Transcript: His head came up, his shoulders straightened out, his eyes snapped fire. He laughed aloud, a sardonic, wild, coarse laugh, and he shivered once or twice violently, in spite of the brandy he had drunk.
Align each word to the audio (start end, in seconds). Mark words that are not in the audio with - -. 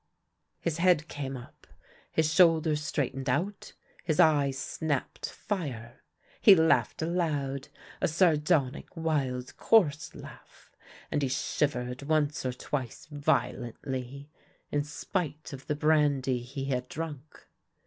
His 0.59 0.79
head 0.79 1.07
came 1.07 1.37
up, 1.37 1.67
his 2.11 2.33
shoulders 2.33 2.81
straightened 2.81 3.29
out, 3.29 3.73
his 4.03 4.19
eyes 4.19 4.57
snapped 4.57 5.29
fire. 5.29 6.01
He 6.41 6.55
laughed 6.55 7.03
aloud, 7.03 7.67
a 8.01 8.07
sardonic, 8.07 8.97
wild, 8.97 9.55
coarse 9.57 10.15
laugh, 10.15 10.71
and 11.11 11.21
he 11.21 11.27
shivered 11.27 12.01
once 12.01 12.43
or 12.47 12.53
twice 12.53 13.05
violently, 13.11 14.31
in 14.71 14.83
spite 14.83 15.53
of 15.53 15.67
the 15.67 15.75
brandy 15.75 16.39
he 16.41 16.65
had 16.65 16.89
drunk. 16.89 17.45